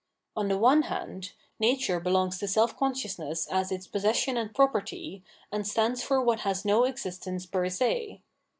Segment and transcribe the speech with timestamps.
[0.35, 5.67] On the one hand, nature belongs to self consciousness as its possession and property, and
[5.67, 8.23] stands for what has no existence per se.